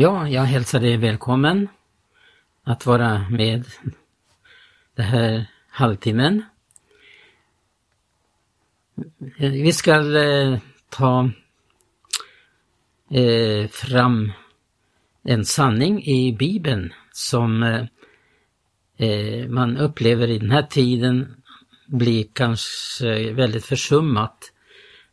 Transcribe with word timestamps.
Ja, 0.00 0.28
jag 0.28 0.42
hälsar 0.42 0.80
dig 0.80 0.96
välkommen 0.96 1.68
att 2.64 2.86
vara 2.86 3.28
med 3.30 3.64
den 4.94 5.06
här 5.06 5.46
halvtimmen. 5.68 6.44
Vi 9.38 9.72
ska 9.72 10.18
eh, 10.18 10.58
ta 10.88 11.30
eh, 13.10 13.68
fram 13.68 14.32
en 15.22 15.44
sanning 15.44 16.04
i 16.04 16.32
Bibeln 16.32 16.92
som 17.12 17.62
eh, 18.96 19.48
man 19.48 19.76
upplever 19.76 20.28
i 20.28 20.38
den 20.38 20.50
här 20.50 20.66
tiden 20.66 21.42
blir 21.86 22.26
kanske 22.32 23.32
väldigt 23.32 23.64
försummat. 23.64 24.52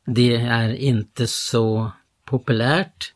Det 0.06 0.36
är 0.36 0.74
inte 0.74 1.28
så 1.28 1.92
populärt 2.26 3.15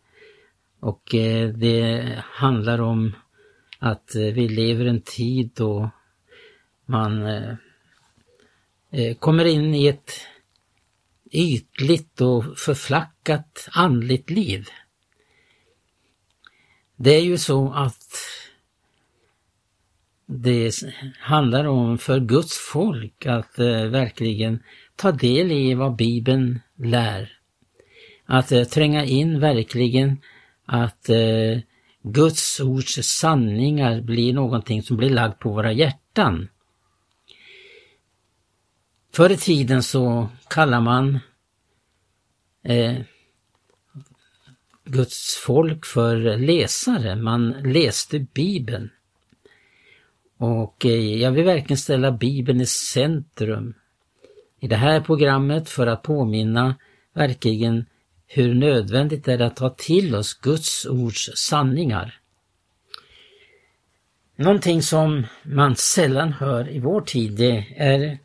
och 0.79 1.15
eh, 1.15 1.49
det 1.49 2.23
handlar 2.25 2.81
om 2.81 3.15
att 3.79 4.15
eh, 4.15 4.21
vi 4.21 4.49
lever 4.49 4.85
en 4.85 5.01
tid 5.01 5.51
då 5.55 5.89
man 6.85 7.27
eh, 8.91 9.15
kommer 9.19 9.45
in 9.45 9.75
i 9.75 9.87
ett 9.87 10.11
ytligt 11.31 12.21
och 12.21 12.57
förflackat 12.57 13.69
andligt 13.71 14.29
liv. 14.29 14.67
Det 16.95 17.15
är 17.15 17.21
ju 17.21 17.37
så 17.37 17.73
att 17.73 18.13
det 20.25 20.71
handlar 21.19 21.65
om 21.65 21.97
för 21.97 22.19
Guds 22.19 22.57
folk 22.71 23.25
att 23.25 23.59
verkligen 23.89 24.63
ta 24.95 25.11
del 25.11 25.51
i 25.51 25.73
vad 25.73 25.95
Bibeln 25.95 26.59
lär. 26.75 27.39
Att 28.25 28.71
tränga 28.71 29.05
in 29.05 29.39
verkligen 29.39 30.17
att 30.69 31.09
eh, 31.09 31.59
Guds 32.03 32.59
ords 32.59 32.99
sanningar 33.03 34.01
blir 34.01 34.33
någonting 34.33 34.83
som 34.83 34.97
blir 34.97 35.09
lagt 35.09 35.39
på 35.39 35.49
våra 35.49 35.71
hjärtan. 35.71 36.49
Förr 39.13 39.29
i 39.29 39.37
tiden 39.37 39.83
så 39.83 40.29
kallar 40.47 40.81
man 40.81 41.19
eh, 42.63 42.95
Guds 44.85 45.35
folk 45.45 45.85
för 45.85 46.37
läsare. 46.37 47.15
Man 47.15 47.49
läste 47.49 48.19
Bibeln. 48.19 48.89
Och 50.37 50.85
eh, 50.85 51.21
jag 51.21 51.31
vill 51.31 51.45
verkligen 51.45 51.77
ställa 51.77 52.11
Bibeln 52.11 52.61
i 52.61 52.65
centrum 52.65 53.73
i 54.59 54.67
det 54.67 54.75
här 54.75 55.01
programmet 55.01 55.69
för 55.69 55.87
att 55.87 56.03
påminna 56.03 56.75
verkligen 57.13 57.85
hur 58.31 58.53
nödvändigt 58.53 59.25
det 59.25 59.33
är 59.33 59.39
att 59.39 59.55
ta 59.55 59.69
till 59.69 60.15
oss 60.15 60.33
Guds 60.33 60.85
ords 60.85 61.29
sanningar. 61.35 62.19
Någonting 64.35 64.81
som 64.81 65.25
man 65.43 65.75
sällan 65.75 66.33
hör 66.33 66.69
i 66.69 66.79
vår 66.79 67.01
tid 67.01 67.31
det 67.31 67.65
är 67.77 68.19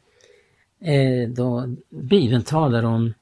eh, 0.80 1.28
då 1.28 1.76
Bibeln 1.90 2.42
talar 2.42 2.82
om 2.82 3.14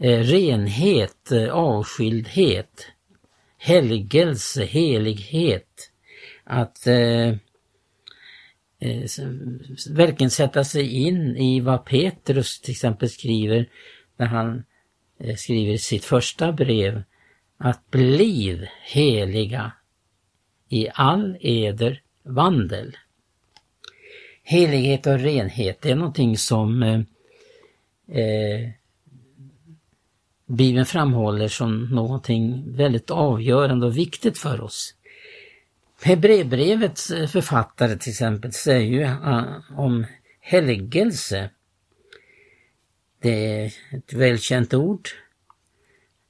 eh, 0.00 0.18
renhet, 0.18 1.32
eh, 1.32 1.48
avskildhet, 1.48 2.86
helgelse, 3.58 4.64
helighet. 4.64 5.90
Att 6.44 6.86
eh, 6.86 7.34
verkligen 9.90 10.30
sätta 10.30 10.64
sig 10.64 10.88
in 10.88 11.36
i 11.36 11.60
vad 11.60 11.84
Petrus 11.84 12.60
till 12.60 12.70
exempel 12.70 13.08
skriver 13.08 13.68
när 14.16 14.26
han 14.26 14.64
Eh, 15.24 15.36
skriver 15.36 15.72
i 15.72 15.78
sitt 15.78 16.04
första 16.04 16.52
brev 16.52 17.02
att 17.58 17.90
bliv 17.90 18.66
heliga 18.82 19.72
i 20.68 20.88
all 20.94 21.36
eder 21.40 22.02
vandel. 22.22 22.96
Helighet 24.42 25.06
och 25.06 25.18
renhet, 25.18 25.82
det 25.82 25.90
är 25.90 25.96
någonting 25.96 26.38
som 26.38 26.82
eh, 26.82 27.00
eh 28.18 28.70
Bibeln 30.46 30.86
framhåller 30.86 31.48
som 31.48 31.84
någonting 31.84 32.64
väldigt 32.76 33.10
avgörande 33.10 33.86
och 33.86 33.96
viktigt 33.96 34.38
för 34.38 34.60
oss. 34.60 34.94
Hebreerbrevets 36.02 37.10
eh, 37.10 37.26
författare 37.26 37.96
till 37.96 38.10
exempel 38.10 38.52
säger 38.52 38.92
ju 38.92 39.02
eh, 39.02 39.44
om 39.76 40.06
helgelse. 40.40 41.50
Det 43.22 43.62
är 43.62 43.72
ett 43.90 44.12
välkänt 44.12 44.74
ord. 44.74 45.08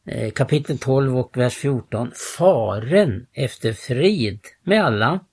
Eh, 0.06 0.30
kapitel 0.30 0.78
12 0.78 1.18
och 1.18 1.36
vers 1.36 1.54
14. 1.54 2.12
Faren 2.38 3.26
efter 3.32 3.72
frid 3.72 4.40
med 4.62 4.84
alla 4.84 5.24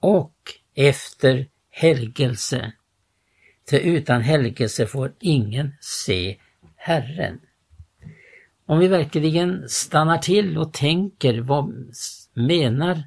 och 0.00 0.34
efter 0.74 1.46
helgelse. 1.70 2.72
För 3.68 3.78
utan 3.78 4.22
helgelse 4.22 4.86
får 4.86 5.12
ingen 5.20 5.72
se 5.80 6.40
Herren. 6.76 7.40
Om 8.66 8.78
vi 8.78 8.88
verkligen 8.88 9.68
stannar 9.68 10.18
till 10.18 10.58
och 10.58 10.72
tänker 10.72 11.40
vad 11.40 11.74
menar 12.34 13.02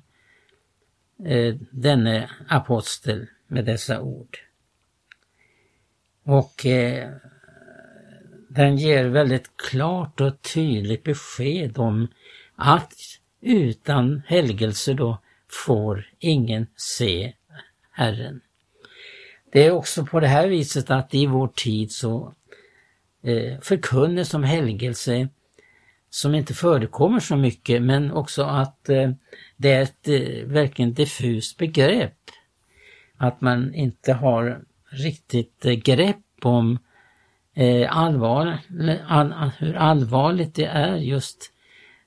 eh, 1.25 1.55
denne 1.71 2.29
apostel 2.47 3.27
med 3.47 3.65
dessa 3.65 4.01
ord? 4.01 4.37
Och 6.23 6.65
eh, 6.65 7.09
den 8.55 8.77
ger 8.77 9.05
väldigt 9.05 9.57
klart 9.57 10.21
och 10.21 10.41
tydligt 10.41 11.03
besked 11.03 11.77
om 11.77 12.07
att 12.55 12.93
utan 13.41 14.21
helgelse 14.27 14.93
då 14.93 15.17
får 15.67 16.09
ingen 16.19 16.67
se 16.75 17.33
Herren. 17.91 18.41
Det 19.51 19.65
är 19.65 19.71
också 19.71 20.05
på 20.05 20.19
det 20.19 20.27
här 20.27 20.47
viset 20.47 20.91
att 20.91 21.13
i 21.13 21.25
vår 21.25 21.47
tid 21.47 21.91
så 21.91 22.33
eh, 23.23 23.59
förkunnes 23.61 24.33
om 24.33 24.43
helgelse 24.43 25.29
som 26.09 26.35
inte 26.35 26.53
förekommer 26.53 27.19
så 27.19 27.35
mycket 27.35 27.81
men 27.81 28.11
också 28.11 28.43
att 28.43 28.89
eh, 28.89 29.11
det 29.57 29.71
är 29.71 29.81
ett 29.81 30.07
eh, 30.07 30.45
verkligen 30.45 30.93
diffust 30.93 31.57
begrepp. 31.57 32.19
Att 33.17 33.41
man 33.41 33.73
inte 33.73 34.13
har 34.13 34.63
riktigt 34.89 35.65
eh, 35.65 35.73
grepp 35.73 36.17
om 36.41 36.79
Eh, 37.53 37.97
allvar, 37.97 38.57
all, 39.07 39.51
hur 39.59 39.75
allvarligt 39.75 40.55
det 40.55 40.65
är 40.65 40.95
just 40.95 41.51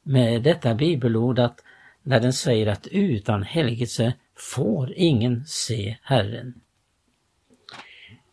med 0.02 0.42
detta 0.42 0.74
bibelord 0.74 1.38
att 1.38 1.60
när 2.02 2.20
den 2.20 2.32
säger 2.32 2.66
att 2.66 2.86
utan 2.86 3.42
helgelse 3.42 4.12
får 4.36 4.92
ingen 4.96 5.44
se 5.46 5.96
Herren. 6.02 6.54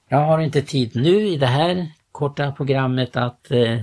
Jag 0.07 0.18
har 0.18 0.40
inte 0.40 0.62
tid 0.62 0.96
nu 0.96 1.28
i 1.28 1.38
det 1.38 1.47
här 1.47 1.88
korta 2.12 2.51
programmet 2.51 3.16
att 3.16 3.51
eh, 3.51 3.80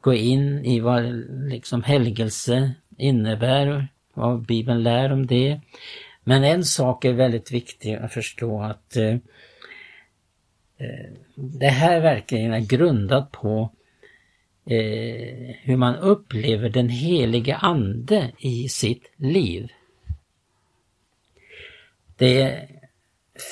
gå 0.00 0.14
in 0.14 0.64
i 0.64 0.80
vad 0.80 1.02
liksom 1.48 1.82
helgelse 1.82 2.72
innebär, 2.96 3.88
vad 4.14 4.46
Bibeln 4.46 4.82
lär 4.82 5.12
om 5.12 5.26
det. 5.26 5.60
Men 6.24 6.44
en 6.44 6.64
sak 6.64 7.04
är 7.04 7.12
väldigt 7.12 7.52
viktig 7.52 7.94
att 7.94 8.12
förstå 8.12 8.62
att 8.62 8.96
eh, 8.96 9.16
Eh, 10.82 11.10
det 11.34 11.68
här 11.68 12.00
verkligen 12.00 12.52
är 12.52 12.60
grundat 12.60 13.32
på 13.32 13.70
eh, 14.66 15.54
hur 15.62 15.76
man 15.76 15.96
upplever 15.96 16.68
den 16.68 16.88
helige 16.88 17.56
Ande 17.56 18.30
i 18.38 18.68
sitt 18.68 19.12
liv. 19.16 19.72
Det 22.16 22.68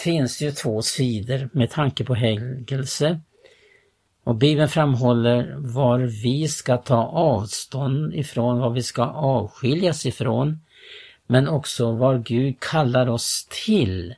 finns 0.03 0.43
ju 0.43 0.53
två 0.53 0.83
sidor 0.83 1.49
med 1.53 1.71
tanke 1.71 2.05
på 2.05 2.15
helgelse. 2.15 3.21
Och 4.25 4.35
Bibeln 4.35 4.69
framhåller 4.69 5.55
var 5.59 5.99
vi 5.99 6.49
ska 6.49 6.77
ta 6.77 7.05
avstånd 7.07 8.15
ifrån, 8.15 8.59
vad 8.59 8.75
vi 8.75 8.83
ska 8.83 9.03
avskiljas 9.05 10.07
ifrån, 10.07 10.61
men 11.27 11.49
också 11.49 11.93
var 11.93 12.19
Gud 12.19 12.61
kallar 12.61 13.09
oss 13.09 13.49
till. 13.65 14.15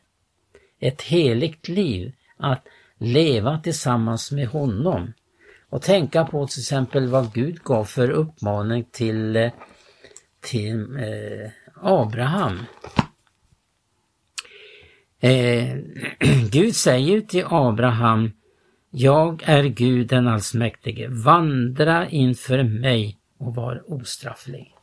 Ett 0.81 1.03
heligt 1.03 1.69
liv, 1.69 2.13
att 2.37 2.67
leva 3.03 3.59
tillsammans 3.59 4.33
med 4.33 4.49
honom. 4.49 5.13
Och 5.69 5.83
tänka 5.83 6.25
på 6.25 6.47
till 6.47 6.61
exempel 6.61 7.09
vad 7.09 7.33
Gud 7.33 7.63
gav 7.63 7.85
för 7.85 8.11
uppmaning 8.11 8.85
till, 8.93 9.37
eh, 9.37 9.51
till 10.41 10.97
eh, 10.97 11.51
Abraham. 11.75 12.59
Eh, 15.21 15.77
Gud 16.51 16.77
säger 16.77 17.21
till 17.21 17.45
Abraham 17.49 18.31
jag 18.95 19.43
är 19.45 19.65
Gud 19.65 20.09
den 20.09 20.29
allsmäktige, 20.29 21.09
vandra 21.09 22.09
inför 22.09 22.63
mig 22.63 23.19
och 23.39 23.55
var 23.55 23.93
ostrafflig. 23.93 24.75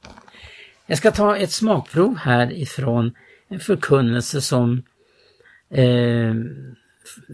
Jag 0.86 0.98
ska 0.98 1.12
ta 1.12 1.38
ett 1.38 1.52
smakprov 1.52 2.18
här 2.18 2.52
ifrån 2.54 3.16
en 3.48 3.60
förkunnelse 3.60 4.42
som 4.42 4.84
eh, 5.70 6.34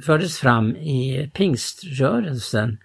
fördes 0.05 0.39
fram 0.39 0.75
i 0.75 1.29
pingströrelsen. 1.33 2.77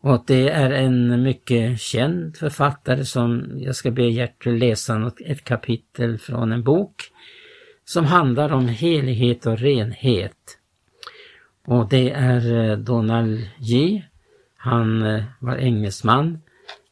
Och 0.00 0.24
det 0.26 0.50
är 0.50 0.70
en 0.70 1.22
mycket 1.22 1.80
känd 1.80 2.36
författare 2.36 3.04
som 3.04 3.52
jag 3.56 3.76
ska 3.76 3.90
be 3.90 4.02
Gertrud 4.02 4.60
läsa 4.60 5.12
ett 5.26 5.44
kapitel 5.44 6.18
från 6.18 6.52
en 6.52 6.62
bok 6.62 7.02
som 7.84 8.04
handlar 8.04 8.52
om 8.52 8.68
helighet 8.68 9.46
och 9.46 9.58
renhet. 9.58 10.58
Och 11.66 11.88
det 11.88 12.10
är 12.10 12.70
eh, 12.70 12.78
Donald 12.78 13.48
J. 13.58 14.04
Han 14.56 15.02
eh, 15.02 15.24
var 15.38 15.56
engelsman. 15.56 16.40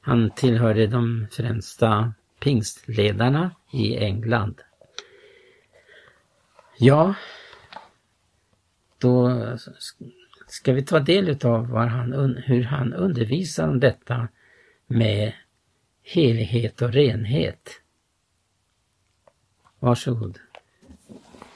Han 0.00 0.30
tillhörde 0.30 0.86
de 0.86 1.26
främsta 1.30 2.12
pingstledarna 2.40 3.50
i 3.72 3.96
England. 3.96 4.60
Ja, 6.78 7.14
då 9.02 9.46
ska 10.46 10.72
vi 10.72 10.82
ta 10.82 11.00
del 11.00 11.46
av 11.46 11.76
han, 11.76 12.36
hur 12.44 12.62
han 12.62 12.92
undervisar 12.92 13.68
om 13.68 13.80
detta 13.80 14.28
med 14.86 15.32
helighet 16.02 16.82
och 16.82 16.92
renhet. 16.92 17.70
Varsågod. 19.78 20.38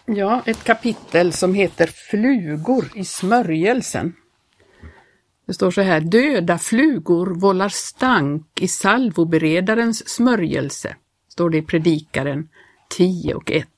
Ja, 0.06 0.42
ett 0.46 0.64
kapitel 0.64 1.32
som 1.32 1.54
heter 1.54 1.86
Flugor 1.86 2.84
i 2.94 3.04
smörjelsen. 3.04 4.12
Det 5.46 5.54
står 5.54 5.70
så 5.70 5.80
här, 5.80 6.00
döda 6.00 6.58
flugor 6.58 7.40
vållar 7.40 7.68
stank 7.68 8.60
i 8.60 8.68
salvoberedarens 8.68 10.08
smörjelse, 10.08 10.96
står 11.28 11.50
det 11.50 11.58
i 11.58 11.62
Predikaren 11.62 12.48
10 12.90 13.34
och 13.34 13.50
1. 13.50 13.68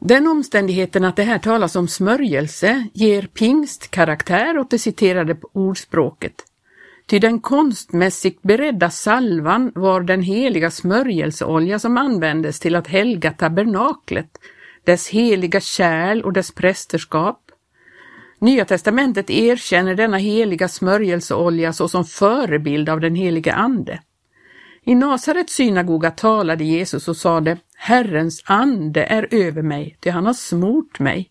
Den 0.00 0.26
omständigheten 0.26 1.04
att 1.04 1.16
det 1.16 1.22
här 1.22 1.38
talas 1.38 1.76
om 1.76 1.88
smörjelse 1.88 2.86
ger 2.92 3.22
pingstkaraktär 3.22 4.58
åt 4.58 4.70
det 4.70 4.78
citerade 4.78 5.36
ordspråket. 5.52 6.34
Ty 7.06 7.18
den 7.18 7.40
konstmässigt 7.40 8.42
beredda 8.42 8.90
salvan 8.90 9.72
var 9.74 10.00
den 10.00 10.22
heliga 10.22 10.70
smörjelseolja 10.70 11.78
som 11.78 11.96
användes 11.96 12.60
till 12.60 12.76
att 12.76 12.86
helga 12.86 13.32
tabernaklet, 13.32 14.38
dess 14.84 15.08
heliga 15.08 15.60
kärl 15.60 16.22
och 16.22 16.32
dess 16.32 16.52
prästerskap. 16.52 17.40
Nya 18.38 18.64
testamentet 18.64 19.30
erkänner 19.30 19.94
denna 19.94 20.16
heliga 20.16 20.68
smörjelseolja 20.68 21.72
såsom 21.72 22.04
förebild 22.04 22.88
av 22.88 23.00
den 23.00 23.14
heliga 23.14 23.54
Ande. 23.54 24.00
I 24.84 24.94
Nasarets 24.94 25.54
synagoga 25.54 26.10
talade 26.10 26.64
Jesus 26.64 27.08
och 27.08 27.16
sade 27.16 27.56
Herrens 27.82 28.42
ande 28.44 29.04
är 29.04 29.28
över 29.30 29.62
mig, 29.62 29.96
ty 30.00 30.10
han 30.10 30.26
har 30.26 30.32
smort 30.32 30.98
mig. 30.98 31.30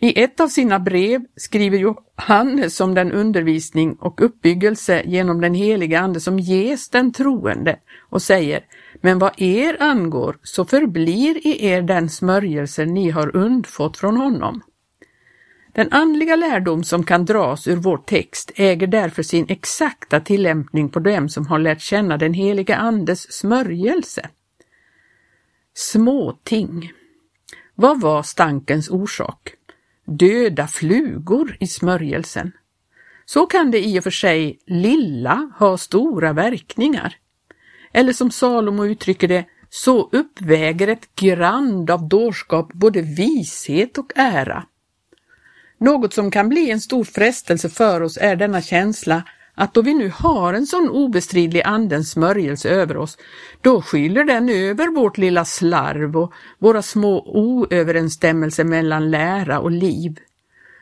I 0.00 0.22
ett 0.22 0.40
av 0.40 0.48
sina 0.48 0.78
brev 0.80 1.20
skriver 1.36 1.78
Johannes 1.78 2.80
om 2.80 2.94
den 2.94 3.12
undervisning 3.12 3.94
och 3.94 4.22
uppbyggelse 4.22 5.02
genom 5.06 5.40
den 5.40 5.54
heliga 5.54 6.00
Ande 6.00 6.20
som 6.20 6.38
ges 6.38 6.88
den 6.88 7.12
troende 7.12 7.78
och 8.10 8.22
säger 8.22 8.64
Men 9.00 9.18
vad 9.18 9.42
er 9.42 9.82
angår 9.82 10.36
så 10.42 10.64
förblir 10.64 11.46
i 11.46 11.66
er 11.66 11.82
den 11.82 12.08
smörjelse 12.08 12.84
ni 12.84 13.10
har 13.10 13.36
undfått 13.36 13.96
från 13.96 14.16
honom. 14.16 14.62
Den 15.74 15.92
andliga 15.92 16.36
lärdom 16.36 16.84
som 16.84 17.04
kan 17.04 17.24
dras 17.24 17.68
ur 17.68 17.76
vår 17.76 17.98
text 17.98 18.52
äger 18.54 18.86
därför 18.86 19.22
sin 19.22 19.46
exakta 19.48 20.20
tillämpning 20.20 20.88
på 20.88 21.00
dem 21.00 21.28
som 21.28 21.46
har 21.46 21.58
lärt 21.58 21.80
känna 21.80 22.16
den 22.16 22.34
heliga 22.34 22.76
Andes 22.76 23.32
smörjelse. 23.32 24.28
Småting. 25.80 26.92
Vad 27.74 28.00
var 28.00 28.22
stankens 28.22 28.90
orsak? 28.90 29.52
Döda 30.04 30.66
flugor 30.66 31.56
i 31.60 31.66
smörjelsen. 31.66 32.52
Så 33.24 33.46
kan 33.46 33.70
det 33.70 33.86
i 33.86 33.98
och 33.98 34.04
för 34.04 34.10
sig 34.10 34.58
lilla 34.66 35.52
ha 35.58 35.78
stora 35.78 36.32
verkningar. 36.32 37.16
Eller 37.92 38.12
som 38.12 38.30
Salomo 38.30 38.86
uttrycker 38.86 39.28
det, 39.28 39.44
så 39.70 40.08
uppväger 40.12 40.88
ett 40.88 41.14
grand 41.14 41.90
av 41.90 42.08
dårskap 42.08 42.72
både 42.72 43.02
vishet 43.02 43.98
och 43.98 44.12
ära. 44.14 44.64
Något 45.80 46.14
som 46.14 46.30
kan 46.30 46.48
bli 46.48 46.70
en 46.70 46.80
stor 46.80 47.04
frestelse 47.04 47.68
för 47.68 48.00
oss 48.00 48.18
är 48.20 48.36
denna 48.36 48.62
känsla 48.62 49.22
att 49.58 49.74
då 49.74 49.82
vi 49.82 49.94
nu 49.94 50.12
har 50.14 50.54
en 50.54 50.66
sån 50.66 50.88
obestridlig 50.90 51.62
andens 51.62 52.10
smörjelse 52.10 52.68
över 52.68 52.96
oss, 52.96 53.18
då 53.60 53.82
skyller 53.82 54.24
den 54.24 54.48
över 54.48 54.88
vårt 54.88 55.18
lilla 55.18 55.44
slarv 55.44 56.16
och 56.16 56.32
våra 56.58 56.82
små 56.82 57.22
oöverensstämmelser 57.26 58.64
mellan 58.64 59.10
lära 59.10 59.60
och 59.60 59.70
liv. 59.70 60.18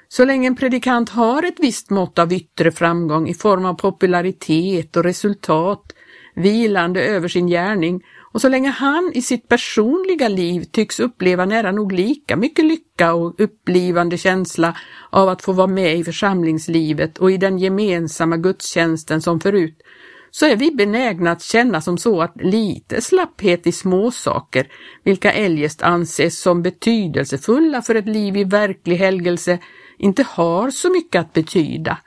Så 0.09 0.25
länge 0.25 0.47
en 0.47 0.57
predikant 0.57 1.09
har 1.09 1.43
ett 1.43 1.61
visst 1.61 1.91
mått 1.91 2.19
av 2.19 2.33
yttre 2.33 2.73
framgång 2.73 3.29
i 3.29 3.35
form 3.35 3.65
av 3.65 3.75
popularitet 3.75 4.97
och 4.97 5.05
resultat, 5.05 5.93
vilande 6.35 7.01
över 7.03 7.29
sin 7.29 7.47
gärning, 7.47 8.03
och 8.37 8.43
så 8.43 8.49
länge 8.49 8.71
han 8.71 9.13
i 9.15 9.23
sitt 9.23 9.49
personliga 9.49 10.29
liv 10.29 10.65
tycks 10.65 11.01
uppleva 11.01 11.45
nära 11.45 11.73
nog 11.73 11.93
lika 11.93 12.37
mycket 12.37 12.65
lycka 12.65 13.15
och 13.15 13.41
upplivande 13.41 14.19
känsla 14.19 14.77
av 15.11 15.29
att 15.29 15.43
få 15.43 15.53
vara 15.53 15.67
med 15.67 15.97
i 15.97 16.05
församlingslivet 16.05 17.19
och 17.19 17.31
i 17.31 17.37
den 17.37 17.59
gemensamma 17.59 18.37
gudstjänsten 18.37 19.23
som 19.23 19.41
förut, 19.41 19.83
så 20.31 20.47
är 20.47 20.57
vi 20.57 20.71
benägna 20.71 21.31
att 21.31 21.43
känna 21.43 21.81
som 21.81 21.99
så 21.99 22.23
att 22.23 22.43
lite 22.43 23.01
slapphet 23.01 23.67
i 23.67 23.73
småsaker, 23.73 24.67
vilka 25.05 25.33
eljest 25.33 25.83
anses 25.83 26.41
som 26.41 26.63
betydelsefulla 26.63 27.83
för 27.83 27.95
ett 27.95 28.09
liv 28.09 28.37
i 28.37 28.45
verklig 28.45 28.97
helgelse, 28.97 29.59
inte 29.99 30.23
har 30.23 30.71
så 30.71 30.91
mycket 30.91 31.21
att 31.21 31.33
betyda. 31.33 31.99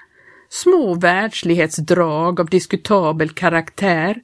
Små 0.50 0.94
världslighetsdrag 0.94 2.40
av 2.40 2.50
diskutabel 2.50 3.30
karaktär 3.30 4.22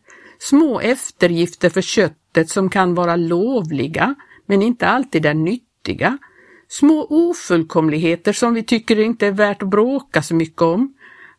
små 0.50 0.80
eftergifter 0.80 1.70
för 1.70 1.82
köttet 1.82 2.50
som 2.50 2.70
kan 2.70 2.96
vara 2.96 3.16
lovliga 3.16 4.16
men 4.46 4.62
inte 4.62 4.88
alltid 4.88 5.26
är 5.26 5.34
nyttiga, 5.34 6.18
små 6.68 7.08
ofullkomligheter 7.10 8.34
som 8.34 8.54
vi 8.54 8.64
tycker 8.64 9.00
inte 9.00 9.28
är 9.28 9.32
värt 9.32 9.64
att 9.64 9.70
bråka 9.70 10.22
så 10.22 10.36
mycket 10.36 10.62
om. 10.62 10.94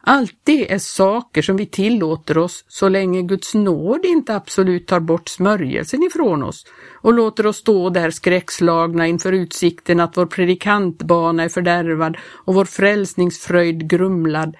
Allt 0.09 0.35
det 0.45 0.73
är 0.73 0.79
saker 0.79 1.43
som 1.43 1.57
vi 1.57 1.67
tillåter 1.67 2.39
oss 2.39 2.65
så 2.69 2.89
länge 2.89 3.23
Guds 3.23 3.55
nåd 3.55 4.05
inte 4.05 4.37
absolut 4.37 4.87
tar 4.87 5.01
bort 5.01 5.29
smörjelsen 5.29 6.03
ifrån 6.03 6.43
oss 6.43 6.67
och 6.95 7.15
låter 7.15 7.47
oss 7.47 7.57
stå 7.57 7.91
där 7.91 8.11
skräckslagna 8.11 9.07
inför 9.07 9.33
utsikten 9.33 10.01
att 10.01 10.17
vår 10.17 10.27
predikantbana 10.27 11.43
är 11.43 11.49
fördärvad 11.49 12.17
och 12.23 12.55
vår 12.55 12.65
frälsningsfröjd 12.65 13.91
grumlad 13.91 14.57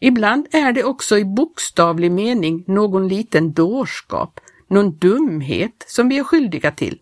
Ibland 0.00 0.46
är 0.50 0.72
det 0.72 0.84
också 0.84 1.18
i 1.18 1.24
bokstavlig 1.24 2.10
mening 2.12 2.64
någon 2.66 3.08
liten 3.08 3.52
dårskap, 3.52 4.40
någon 4.68 4.98
dumhet 4.98 5.84
som 5.86 6.08
vi 6.08 6.18
är 6.18 6.24
skyldiga 6.24 6.70
till. 6.70 6.98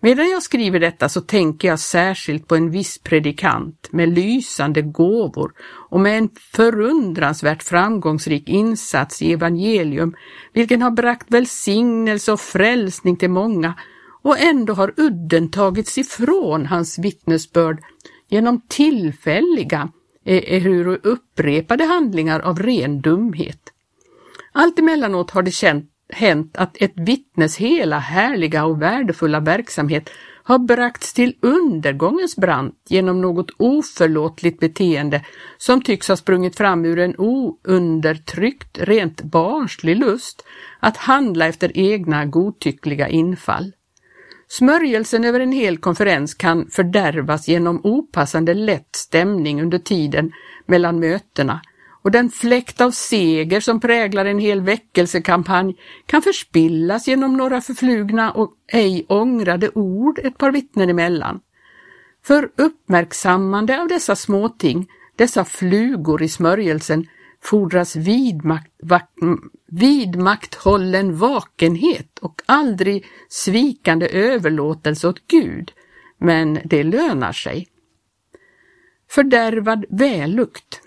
Medan 0.00 0.30
jag 0.30 0.42
skriver 0.42 0.80
detta 0.80 1.08
så 1.08 1.20
tänker 1.20 1.68
jag 1.68 1.80
särskilt 1.80 2.48
på 2.48 2.56
en 2.56 2.70
viss 2.70 2.98
predikant 2.98 3.88
med 3.90 4.08
lysande 4.08 4.82
gåvor 4.82 5.52
och 5.90 6.00
med 6.00 6.18
en 6.18 6.28
förundransvärt 6.52 7.62
framgångsrik 7.62 8.48
insats 8.48 9.22
i 9.22 9.32
evangelium, 9.32 10.14
vilken 10.52 10.82
har 10.82 10.90
bragt 10.90 11.30
välsignelse 11.30 12.32
och 12.32 12.40
frälsning 12.40 13.16
till 13.16 13.30
många 13.30 13.74
och 14.22 14.38
ändå 14.38 14.74
har 14.74 14.94
udden 14.96 15.50
tagits 15.50 15.98
ifrån 15.98 16.66
hans 16.66 16.98
vittnesbörd 16.98 17.80
genom 18.28 18.60
tillfälliga 18.68 19.88
ehuru 20.24 20.98
upprepade 21.02 21.84
handlingar 21.84 22.40
av 22.40 22.58
ren 22.58 23.00
dumhet. 23.00 23.72
Allt 24.52 24.78
emellanåt 24.78 25.30
har 25.30 25.42
det 25.42 25.50
känt, 25.50 25.90
hänt 26.08 26.56
att 26.56 26.76
ett 26.82 26.92
vittnes 26.96 27.56
hela 27.56 27.98
härliga 27.98 28.64
och 28.64 28.82
värdefulla 28.82 29.40
verksamhet 29.40 30.10
har 30.44 30.58
bragts 30.58 31.12
till 31.12 31.36
undergångens 31.40 32.36
brant 32.36 32.74
genom 32.88 33.20
något 33.20 33.50
oförlåtligt 33.56 34.60
beteende 34.60 35.24
som 35.58 35.82
tycks 35.82 36.08
ha 36.08 36.16
sprungit 36.16 36.56
fram 36.56 36.84
ur 36.84 36.98
en 36.98 37.14
oundertryckt, 37.18 38.78
rent 38.78 39.22
barnslig 39.22 39.96
lust 39.96 40.44
att 40.80 40.96
handla 40.96 41.46
efter 41.46 41.78
egna 41.78 42.24
godtyckliga 42.26 43.08
infall. 43.08 43.72
Smörjelsen 44.52 45.24
över 45.24 45.40
en 45.40 45.52
hel 45.52 45.78
konferens 45.78 46.34
kan 46.34 46.70
fördärvas 46.70 47.48
genom 47.48 47.80
opassande 47.84 48.54
lätt 48.54 48.96
stämning 48.96 49.62
under 49.62 49.78
tiden 49.78 50.32
mellan 50.66 51.00
mötena 51.00 51.60
och 52.02 52.10
den 52.10 52.30
fläkt 52.30 52.80
av 52.80 52.90
seger 52.90 53.60
som 53.60 53.80
präglar 53.80 54.24
en 54.24 54.38
hel 54.38 54.60
väckelsekampanj 54.60 55.76
kan 56.06 56.22
förspillas 56.22 57.08
genom 57.08 57.36
några 57.36 57.60
förflugna 57.60 58.32
och 58.32 58.52
ej 58.72 59.06
ångrade 59.08 59.70
ord 59.74 60.18
ett 60.18 60.38
par 60.38 60.52
vittnen 60.52 60.90
emellan. 60.90 61.40
För 62.24 62.50
uppmärksammande 62.56 63.80
av 63.80 63.88
dessa 63.88 64.16
småting, 64.16 64.88
dessa 65.16 65.44
flugor 65.44 66.22
i 66.22 66.28
smörjelsen, 66.28 67.06
fordras 67.42 67.96
vidmakt, 67.96 68.72
vidmakthållen 69.66 71.16
vakenhet 71.16 72.18
och 72.18 72.42
aldrig 72.46 73.04
svikande 73.28 74.08
överlåtelse 74.08 75.08
åt 75.08 75.26
Gud, 75.26 75.72
men 76.18 76.58
det 76.64 76.82
lönar 76.82 77.32
sig. 77.32 77.68
Fördärvad 79.10 79.84
vällukt. 79.88 80.80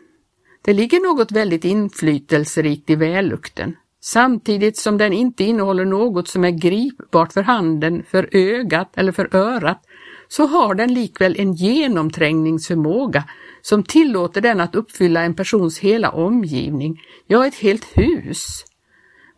Det 0.61 0.73
ligger 0.73 0.99
något 0.99 1.31
väldigt 1.31 1.65
inflytelserikt 1.65 2.89
i 2.89 2.95
vällukten, 2.95 3.75
samtidigt 4.01 4.77
som 4.77 4.97
den 4.97 5.13
inte 5.13 5.43
innehåller 5.43 5.85
något 5.85 6.27
som 6.27 6.43
är 6.43 6.51
gripbart 6.51 7.33
för 7.33 7.41
handen, 7.41 8.03
för 8.09 8.29
ögat 8.31 8.91
eller 8.95 9.11
för 9.11 9.35
örat, 9.35 9.81
så 10.27 10.45
har 10.45 10.75
den 10.75 10.93
likväl 10.93 11.35
en 11.39 11.53
genomträngningsförmåga 11.53 13.23
som 13.65 13.83
tillåter 13.83 14.41
den 14.41 14.61
att 14.61 14.75
uppfylla 14.75 15.21
en 15.21 15.33
persons 15.33 15.79
hela 15.79 16.09
omgivning, 16.11 17.01
ja 17.27 17.47
ett 17.47 17.55
helt 17.55 17.85
hus. 17.97 18.65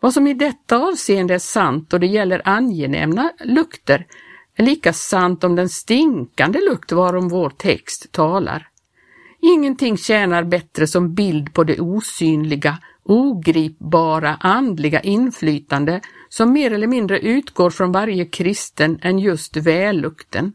Vad 0.00 0.14
som 0.14 0.26
i 0.26 0.34
detta 0.34 0.76
avseende 0.78 1.34
är 1.34 1.38
sant 1.38 1.90
då 1.90 1.98
det 1.98 2.06
gäller 2.06 2.42
angenämna 2.44 3.32
lukter 3.44 4.06
är 4.54 4.64
lika 4.64 4.92
sant 4.92 5.44
om 5.44 5.56
den 5.56 5.68
stinkande 5.68 6.60
lukt 6.60 6.92
varom 6.92 7.28
vår 7.28 7.50
text 7.50 8.12
talar. 8.12 8.68
Ingenting 9.40 9.96
tjänar 9.96 10.44
bättre 10.44 10.86
som 10.86 11.14
bild 11.14 11.54
på 11.54 11.64
det 11.64 11.80
osynliga, 11.80 12.78
ogripbara 13.04 14.36
andliga 14.40 15.00
inflytande 15.00 16.00
som 16.28 16.52
mer 16.52 16.72
eller 16.72 16.86
mindre 16.86 17.18
utgår 17.18 17.70
från 17.70 17.92
varje 17.92 18.24
kristen 18.24 18.98
än 19.02 19.18
just 19.18 19.56
vällukten. 19.56 20.52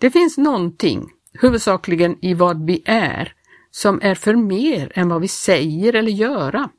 Det 0.00 0.10
finns 0.10 0.38
någonting, 0.38 1.10
huvudsakligen 1.40 2.16
i 2.20 2.34
vad 2.34 2.66
vi 2.66 2.82
är, 2.84 3.32
som 3.70 4.00
är 4.02 4.14
för 4.14 4.34
mer 4.34 4.92
än 4.94 5.08
vad 5.08 5.20
vi 5.20 5.28
säger 5.28 5.94
eller 5.94 6.12
göra. 6.12 6.70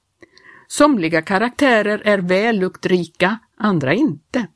Somliga 0.67 1.21
karaktärer 1.21 2.01
är 2.05 2.17
välluktrika, 2.17 3.37
andra 3.57 3.93
inte. 3.93 4.47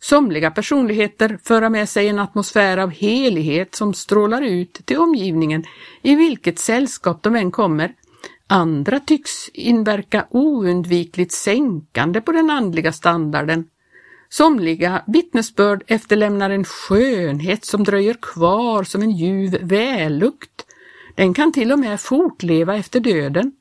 Somliga 0.00 0.50
personligheter 0.50 1.38
föra 1.44 1.70
med 1.70 1.88
sig 1.88 2.08
en 2.08 2.18
atmosfär 2.18 2.78
av 2.78 2.90
helighet 2.90 3.74
som 3.74 3.94
strålar 3.94 4.42
ut 4.42 4.72
till 4.72 4.98
omgivningen 4.98 5.64
i 6.02 6.14
vilket 6.14 6.58
sällskap 6.58 7.22
de 7.22 7.36
än 7.36 7.50
kommer. 7.50 7.94
Andra 8.46 9.00
tycks 9.00 9.48
inverka 9.48 10.26
oundvikligt 10.30 11.32
sänkande 11.32 12.20
på 12.20 12.32
den 12.32 12.50
andliga 12.50 12.92
standarden. 12.92 13.64
Somliga 14.32 15.02
vittnesbörd 15.06 15.84
efterlämnar 15.86 16.50
en 16.50 16.64
skönhet 16.64 17.64
som 17.64 17.84
dröjer 17.84 18.16
kvar 18.22 18.84
som 18.84 19.02
en 19.02 19.10
ljuv 19.10 19.58
vällukt. 19.62 20.66
Den 21.14 21.34
kan 21.34 21.52
till 21.52 21.72
och 21.72 21.78
med 21.78 22.00
fortleva 22.00 22.76
efter 22.76 23.00
döden. 23.00 23.52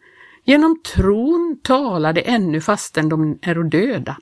Genom 0.46 0.82
tron 0.84 1.60
talar 1.64 2.14
det 2.14 2.22
ännu 2.22 2.62
fastän 2.62 3.10
de 3.10 3.40
är 3.42 3.56
döda. 3.56 4.18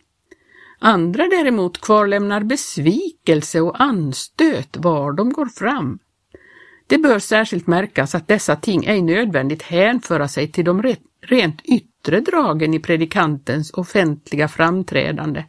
Andra 0.80 1.24
däremot 1.28 1.82
kvarlämnar 1.82 2.44
besvikelse 2.44 3.62
och 3.62 3.82
anstöt 3.82 4.78
var 4.78 5.14
de 5.14 5.34
går 5.34 5.46
fram. 5.46 6.00
Det 6.88 6.98
bör 6.98 7.20
särskilt 7.20 7.68
märkas 7.68 8.16
att 8.16 8.28
dessa 8.28 8.56
ting 8.56 8.86
ej 8.86 9.02
nödvändigt 9.02 9.62
hänföra 9.62 10.28
sig 10.28 10.52
till 10.52 10.66
de 10.66 10.96
rent 11.22 11.62
yttre 11.64 12.20
dragen 12.20 12.74
i 12.74 12.80
predikantens 12.80 13.74
offentliga 13.74 14.48
framträdande, 14.48 15.44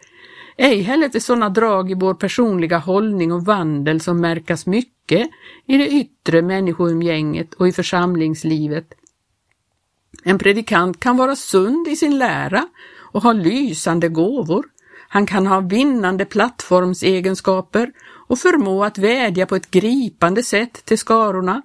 ej 0.60 0.80
heller 0.82 1.08
till 1.08 1.22
sådana 1.22 1.48
drag 1.48 1.90
i 1.90 1.94
vår 1.94 2.14
personliga 2.14 2.78
hållning 2.78 3.32
och 3.32 3.44
vandel 3.44 4.00
som 4.00 4.20
märkas 4.20 4.66
mycket 4.66 5.30
i 5.66 5.76
det 5.76 5.88
yttre 5.88 6.42
människoumgänget 6.42 7.54
och 7.54 7.68
i 7.68 7.72
församlingslivet. 7.72 8.94
En 10.24 10.38
predikant 10.38 11.00
kan 11.00 11.16
vara 11.16 11.36
sund 11.36 11.88
i 11.88 11.96
sin 11.96 12.18
lära 12.18 12.68
och 13.12 13.22
ha 13.22 13.32
lysande 13.32 14.08
gåvor, 14.08 14.64
han 15.08 15.26
kan 15.26 15.46
ha 15.46 15.60
vinnande 15.60 16.24
plattformsegenskaper 16.24 17.92
och 18.28 18.38
förmå 18.38 18.84
att 18.84 18.98
vädja 18.98 19.46
på 19.46 19.56
ett 19.56 19.70
gripande 19.70 20.42
sätt 20.42 20.84
till 20.84 20.98
skarorna. 20.98 21.62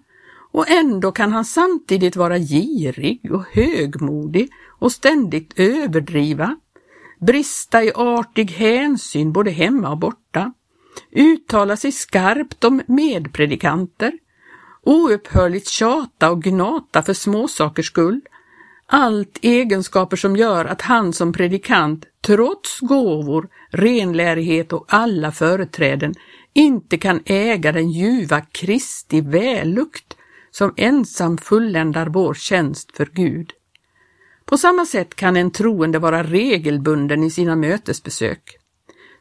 Och 0.51 0.69
ändå 0.69 1.11
kan 1.11 1.31
han 1.31 1.45
samtidigt 1.45 2.15
vara 2.15 2.39
girig 2.39 3.31
och 3.31 3.43
högmodig 3.51 4.49
och 4.79 4.91
ständigt 4.91 5.53
överdriva, 5.59 6.55
brista 7.19 7.83
i 7.83 7.91
artig 7.95 8.51
hänsyn 8.51 9.31
både 9.31 9.51
hemma 9.51 9.89
och 9.89 9.97
borta, 9.97 10.53
uttala 11.11 11.77
sig 11.77 11.91
skarpt 11.91 12.63
om 12.63 12.81
medpredikanter, 12.87 14.11
oupphörligt 14.83 15.67
tjata 15.67 16.31
och 16.31 16.43
gnata 16.43 17.01
för 17.01 17.13
småsakers 17.13 17.87
skull, 17.87 18.21
allt 18.87 19.39
egenskaper 19.41 20.17
som 20.17 20.35
gör 20.35 20.65
att 20.65 20.81
han 20.81 21.13
som 21.13 21.33
predikant, 21.33 22.05
trots 22.21 22.79
gåvor, 22.79 23.49
renlärighet 23.69 24.73
och 24.73 24.85
alla 24.87 25.31
företräden, 25.31 26.13
inte 26.53 26.97
kan 26.97 27.21
äga 27.25 27.71
den 27.71 27.91
ljuva 27.91 28.41
Kristi 28.41 29.21
vällukt 29.21 30.17
som 30.51 30.73
ensam 30.77 31.37
fulländar 31.37 32.07
vår 32.07 32.33
tjänst 32.33 32.97
för 32.97 33.05
Gud. 33.13 33.51
På 34.45 34.57
samma 34.57 34.85
sätt 34.85 35.15
kan 35.15 35.37
en 35.37 35.51
troende 35.51 35.99
vara 35.99 36.23
regelbunden 36.23 37.23
i 37.23 37.31
sina 37.31 37.55
mötesbesök. 37.55 38.57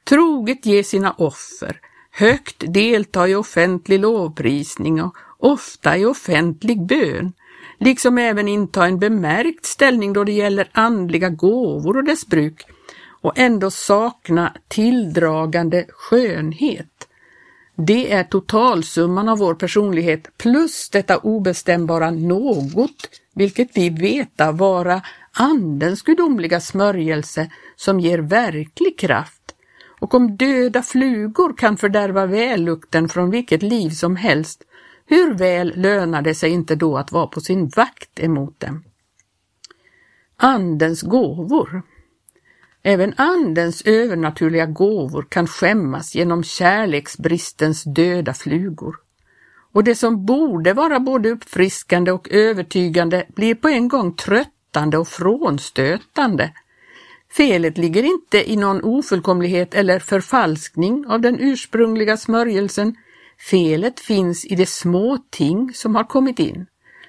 Troget 0.04 0.66
ge 0.66 0.84
sina 0.84 1.12
offer, 1.12 1.80
högt 2.10 2.64
delta 2.74 3.28
i 3.28 3.34
offentlig 3.34 4.00
lovprisning 4.00 5.02
och 5.02 5.16
ofta 5.38 5.96
i 5.96 6.04
offentlig 6.04 6.86
bön, 6.86 7.32
liksom 7.78 8.18
även 8.18 8.48
inta 8.48 8.86
en 8.86 8.98
bemärkt 8.98 9.66
ställning 9.66 10.12
då 10.12 10.24
det 10.24 10.32
gäller 10.32 10.68
andliga 10.72 11.28
gåvor 11.28 11.96
och 11.96 12.04
dess 12.04 12.26
bruk 12.26 12.66
och 13.20 13.38
ändå 13.38 13.70
sakna 13.70 14.56
tilldragande 14.68 15.84
skönhet. 15.88 17.08
Det 17.76 18.12
är 18.12 18.24
totalsumman 18.24 19.28
av 19.28 19.38
vår 19.38 19.54
personlighet 19.54 20.38
plus 20.38 20.90
detta 20.90 21.18
obestämbara 21.18 22.10
något, 22.10 23.08
vilket 23.34 23.76
vi 23.76 23.90
veta 23.90 24.52
vara 24.52 25.02
Andens 25.32 26.02
gudomliga 26.02 26.60
smörjelse 26.60 27.50
som 27.76 28.00
ger 28.00 28.18
verklig 28.18 28.98
kraft. 28.98 29.54
Och 30.00 30.14
om 30.14 30.36
döda 30.36 30.82
flugor 30.82 31.56
kan 31.56 31.76
fördärva 31.76 32.26
vällukten 32.26 33.08
från 33.08 33.30
vilket 33.30 33.62
liv 33.62 33.90
som 33.90 34.16
helst, 34.16 34.62
hur 35.06 35.34
väl 35.34 35.72
lönar 35.76 36.22
det 36.22 36.34
sig 36.34 36.50
inte 36.50 36.74
då 36.74 36.96
att 36.96 37.12
vara 37.12 37.26
på 37.26 37.40
sin 37.40 37.68
vakt 37.68 38.20
emot 38.20 38.60
dem? 38.60 38.84
Andens 40.36 41.02
gåvor. 41.02 41.82
Även 42.82 43.14
Andens 43.16 43.82
övernaturliga 43.82 44.66
gåvor 44.66 45.26
kan 45.28 45.46
skämmas 45.46 46.14
genom 46.14 46.42
kärleksbristens 46.42 47.84
döda 47.84 48.34
flugor. 48.34 49.03
Och 49.74 49.84
det 49.84 49.94
som 49.94 50.26
borde 50.26 50.72
vara 50.72 51.00
både 51.00 51.30
uppfriskande 51.30 52.12
och 52.12 52.28
övertygande 52.30 53.26
blir 53.28 53.54
på 53.54 53.68
en 53.68 53.88
gång 53.88 54.16
tröttande 54.16 54.98
och 54.98 55.08
frånstötande. 55.08 56.52
Felet 57.32 57.78
ligger 57.78 58.02
inte 58.02 58.50
i 58.50 58.56
någon 58.56 58.84
ofullkomlighet 58.84 59.74
eller 59.74 59.98
förfalskning 59.98 61.06
av 61.06 61.20
den 61.20 61.40
ursprungliga 61.40 62.16
smörjelsen 62.16 62.96
Felet 63.50 64.00
finns 64.00 64.44
i 64.44 64.54
de 64.54 64.66
små 64.66 65.18
ting 65.30 65.72
som 65.74 65.94
har 65.94 66.04
kommit 66.04 66.38
in, 66.38 66.66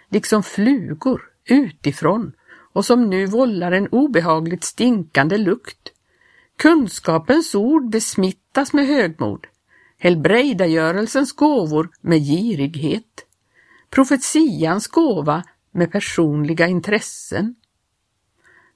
liksom 0.10 0.44
flugor 0.44 1.22
utifrån 1.50 2.34
och 2.74 2.86
som 2.86 3.10
nu 3.10 3.26
vållar 3.26 3.72
en 3.72 3.88
obehagligt 3.88 4.64
stinkande 4.64 5.38
lukt. 5.38 5.92
Kunskapens 6.58 7.56
ord 7.56 7.90
besmittas 7.90 8.74
med 8.74 8.88
högmod, 8.88 9.48
helbrägdagörelsens 10.06 11.32
gåvor 11.32 11.90
med 12.02 12.20
girighet, 12.20 13.26
profetians 13.90 14.88
gåva 14.88 15.44
med 15.72 15.92
personliga 15.92 16.68
intressen, 16.68 17.56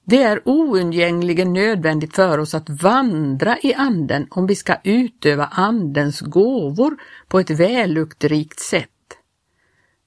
det 0.03 0.23
är 0.23 0.41
oundgängligen 0.45 1.53
nödvändigt 1.53 2.15
för 2.15 2.37
oss 2.37 2.53
att 2.53 2.69
vandra 2.69 3.57
i 3.61 3.73
anden 3.73 4.27
om 4.29 4.47
vi 4.47 4.55
ska 4.55 4.75
utöva 4.83 5.45
andens 5.45 6.21
gåvor 6.21 6.97
på 7.27 7.39
ett 7.39 7.49
välluktrikt 7.49 8.59
sätt. 8.59 8.89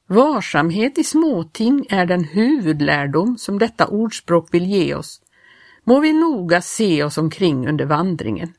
Varsamhet 0.06 0.98
i 0.98 1.04
småting 1.04 1.86
är 1.90 2.06
den 2.06 2.24
huvudlärdom 2.24 3.38
som 3.38 3.58
detta 3.58 3.86
ordspråk 3.86 4.54
vill 4.54 4.66
ge 4.66 4.94
oss. 4.94 5.20
Må 5.84 6.00
vi 6.00 6.12
noga 6.12 6.62
se 6.62 7.04
oss 7.04 7.18
omkring 7.18 7.68
under 7.68 7.84
vandringen. 7.84 8.52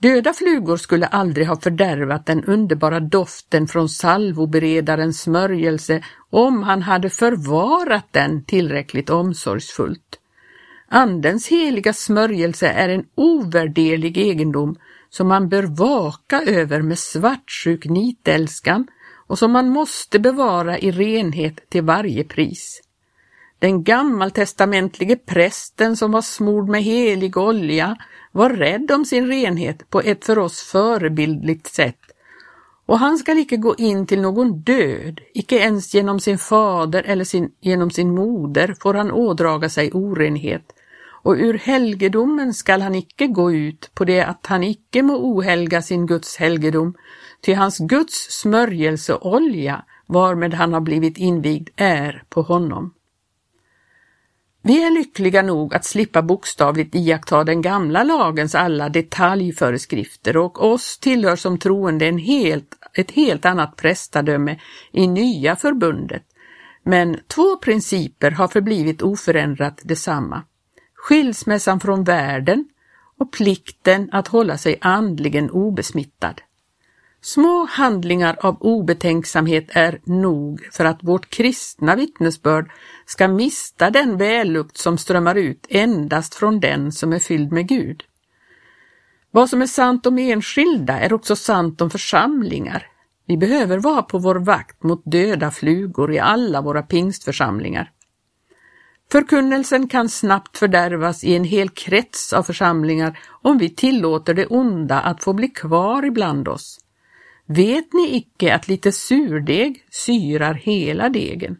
Döda 0.00 0.32
flugor 0.32 0.76
skulle 0.76 1.06
aldrig 1.06 1.46
ha 1.46 1.60
fördärvat 1.60 2.26
den 2.26 2.44
underbara 2.44 3.00
doften 3.00 3.68
från 3.68 3.88
salvoberedarens 3.88 5.20
smörjelse 5.20 6.02
om 6.30 6.62
han 6.62 6.82
hade 6.82 7.10
förvarat 7.10 8.06
den 8.10 8.44
tillräckligt 8.44 9.10
omsorgsfullt. 9.10 10.18
Andens 10.88 11.48
heliga 11.48 11.92
smörjelse 11.92 12.68
är 12.68 12.88
en 12.88 13.04
ovärderlig 13.14 14.16
egendom 14.16 14.76
som 15.10 15.28
man 15.28 15.48
bör 15.48 15.62
vaka 15.62 16.42
över 16.42 16.82
med 16.82 16.98
svartsjuk 16.98 17.84
nitälskan 17.84 18.86
och 19.26 19.38
som 19.38 19.52
man 19.52 19.68
måste 19.68 20.18
bevara 20.18 20.78
i 20.78 20.90
renhet 20.90 21.70
till 21.70 21.82
varje 21.82 22.24
pris. 22.24 22.80
Den 23.58 23.84
gammaltestamentlige 23.84 25.16
prästen 25.16 25.96
som 25.96 26.12
var 26.12 26.22
smord 26.22 26.68
med 26.68 26.82
helig 26.82 27.36
olja 27.36 27.96
var 28.32 28.50
rädd 28.50 28.90
om 28.90 29.04
sin 29.04 29.26
renhet 29.26 29.90
på 29.90 30.00
ett 30.00 30.24
för 30.24 30.38
oss 30.38 30.62
förebildligt 30.62 31.66
sätt 31.66 32.08
och 32.88 32.98
han 32.98 33.18
skall 33.18 33.38
icke 33.38 33.56
gå 33.56 33.74
in 33.78 34.06
till 34.06 34.20
någon 34.20 34.60
död, 34.60 35.20
icke 35.34 35.56
ens 35.56 35.94
genom 35.94 36.20
sin 36.20 36.38
fader 36.38 37.02
eller 37.02 37.24
sin, 37.24 37.50
genom 37.60 37.90
sin 37.90 38.14
moder 38.14 38.74
får 38.80 38.94
han 38.94 39.12
ådraga 39.12 39.68
sig 39.68 39.92
orenhet, 39.92 40.72
och 41.22 41.34
ur 41.34 41.58
helgedomen 41.58 42.54
skall 42.54 42.82
han 42.82 42.94
icke 42.94 43.26
gå 43.26 43.52
ut 43.52 43.90
på 43.94 44.04
det 44.04 44.22
att 44.22 44.46
han 44.46 44.64
icke 44.64 45.02
må 45.02 45.16
ohelga 45.16 45.82
sin 45.82 46.06
Guds 46.06 46.36
helgedom, 46.36 46.94
ty 47.40 47.54
hans 47.54 47.78
Guds 47.78 48.40
smörjelseolja, 48.40 49.84
varmed 50.06 50.54
han 50.54 50.72
har 50.72 50.80
blivit 50.80 51.18
invigd, 51.18 51.68
är 51.76 52.22
på 52.28 52.42
honom. 52.42 52.94
Vi 54.62 54.84
är 54.86 54.90
lyckliga 54.90 55.42
nog 55.42 55.74
att 55.74 55.84
slippa 55.84 56.22
bokstavligt 56.22 56.94
iaktta 56.94 57.44
den 57.44 57.62
gamla 57.62 58.02
lagens 58.02 58.54
alla 58.54 58.88
detaljföreskrifter 58.88 60.36
och 60.36 60.64
oss 60.64 60.98
tillhör 60.98 61.36
som 61.36 61.58
troende 61.58 62.06
en 62.06 62.18
helt, 62.18 62.74
ett 62.94 63.10
helt 63.10 63.44
annat 63.44 63.76
prästadöme 63.76 64.60
i 64.92 65.06
nya 65.06 65.56
förbundet. 65.56 66.22
Men 66.82 67.20
två 67.26 67.56
principer 67.56 68.30
har 68.30 68.48
förblivit 68.48 69.02
oförändrat 69.02 69.80
detsamma. 69.82 70.42
Skilsmässan 70.94 71.80
från 71.80 72.04
världen 72.04 72.68
och 73.18 73.32
plikten 73.32 74.08
att 74.12 74.28
hålla 74.28 74.58
sig 74.58 74.78
andligen 74.80 75.50
obesmittad. 75.50 76.40
Små 77.20 77.66
handlingar 77.70 78.36
av 78.40 78.56
obetänksamhet 78.62 79.66
är 79.68 80.00
nog 80.04 80.68
för 80.72 80.84
att 80.84 80.98
vårt 81.02 81.30
kristna 81.30 81.96
vittnesbörd 81.96 82.70
ska 83.06 83.28
mista 83.28 83.90
den 83.90 84.16
vällukt 84.16 84.76
som 84.76 84.98
strömmar 84.98 85.34
ut 85.34 85.66
endast 85.68 86.34
från 86.34 86.60
den 86.60 86.92
som 86.92 87.12
är 87.12 87.18
fylld 87.18 87.52
med 87.52 87.68
Gud. 87.68 88.02
Vad 89.30 89.50
som 89.50 89.62
är 89.62 89.66
sant 89.66 90.06
om 90.06 90.18
enskilda 90.18 91.00
är 91.00 91.12
också 91.12 91.36
sant 91.36 91.80
om 91.80 91.90
församlingar. 91.90 92.86
Vi 93.26 93.36
behöver 93.36 93.78
vara 93.78 94.02
på 94.02 94.18
vår 94.18 94.34
vakt 94.36 94.82
mot 94.82 95.02
döda 95.04 95.50
flugor 95.50 96.12
i 96.12 96.18
alla 96.18 96.60
våra 96.60 96.82
pingstförsamlingar. 96.82 97.92
Förkunnelsen 99.12 99.88
kan 99.88 100.08
snabbt 100.08 100.58
fördärvas 100.58 101.24
i 101.24 101.36
en 101.36 101.44
hel 101.44 101.68
krets 101.68 102.32
av 102.32 102.42
församlingar 102.42 103.18
om 103.42 103.58
vi 103.58 103.70
tillåter 103.70 104.34
det 104.34 104.46
onda 104.46 105.00
att 105.00 105.24
få 105.24 105.32
bli 105.32 105.48
kvar 105.48 106.04
ibland 106.04 106.48
oss. 106.48 106.78
Vet 107.50 107.92
ni 107.92 108.16
icke 108.16 108.54
att 108.54 108.68
lite 108.68 108.92
surdeg 108.92 109.84
syrar 109.90 110.54
hela 110.54 111.08
degen? 111.08 111.56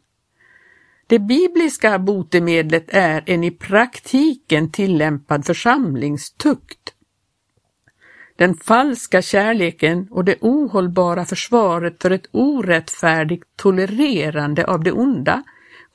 Det 1.06 1.18
bibliska 1.18 1.98
botemedlet 1.98 2.84
är 2.88 3.22
en 3.26 3.44
i 3.44 3.50
praktiken 3.50 4.70
tillämpad 4.70 5.46
församlingstukt. 5.46 6.94
Den 8.36 8.54
falska 8.54 9.22
kärleken 9.22 10.08
och 10.10 10.24
det 10.24 10.36
ohållbara 10.40 11.24
försvaret 11.24 12.02
för 12.02 12.10
ett 12.10 12.28
orättfärdigt 12.30 13.44
tolererande 13.56 14.66
av 14.66 14.82
det 14.82 14.92
onda 14.92 15.42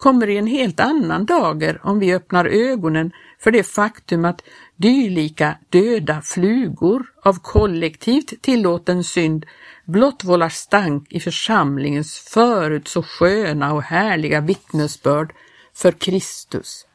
kommer 0.04 0.30
i 0.30 0.38
en 0.38 0.48
helt 0.48 0.80
annan 0.80 1.26
dager 1.26 1.80
om 1.84 2.00
vi 2.00 2.14
öppnar 2.14 2.46
ögonen 2.46 3.12
för 3.40 3.52
det 3.52 3.64
faktum 3.64 4.26
att 4.26 4.42
dylika 4.76 5.58
döda 5.70 6.22
flugor 6.22 7.06
av 7.24 7.40
kollektivt 7.40 8.42
tillåten 8.42 9.04
synd 9.04 9.46
blott 9.86 10.24
vållar 10.24 10.50
stank 10.50 11.12
i 11.12 11.20
församlingens 11.20 12.20
förut 12.20 12.88
så 12.88 13.04
sköna 13.04 13.74
och 13.74 13.84
härliga 13.84 14.42
vittnesbörd 14.42 15.34
för 15.74 15.92
Kristus. 15.92 16.86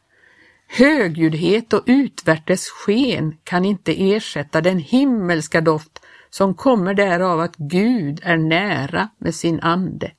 Högljuddhet 0.69 1.73
och 1.73 1.83
utvärtes 1.87 2.69
sken 2.69 3.37
kan 3.45 3.65
inte 3.65 4.13
ersätta 4.13 4.61
den 4.61 4.79
himmelska 4.79 5.61
doft 5.61 6.01
som 6.31 6.55
kommer 6.55 6.95
därav 6.95 7.41
att 7.41 7.57
Gud 7.57 8.21
är 8.23 8.37
nära 8.37 9.09
med 9.19 9.35
sin 9.35 9.61
ande. 9.61 10.13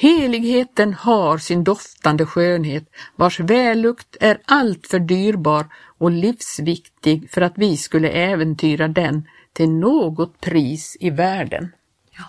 Heligheten 0.00 0.94
har 0.94 1.38
sin 1.38 1.64
doftande 1.64 2.26
skönhet, 2.26 2.84
vars 3.16 3.40
vällukt 3.40 4.16
är 4.20 4.40
alltför 4.44 4.98
dyrbar 4.98 5.66
och 5.98 6.10
livsviktig 6.10 7.30
för 7.30 7.40
att 7.40 7.52
vi 7.56 7.76
skulle 7.76 8.08
äventyra 8.08 8.88
den 8.88 9.28
till 9.52 9.70
något 9.70 10.40
pris 10.40 10.96
i 11.00 11.10
världen. 11.10 11.72
Ja, 12.10 12.24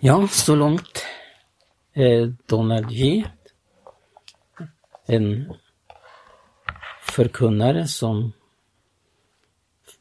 ja 0.00 0.28
så 0.28 0.56
långt 0.56 1.06
eh, 1.92 2.28
Donald 2.46 2.90
G. 2.90 3.24
En 5.06 5.52
förkunnare 7.02 7.88
som 7.88 8.32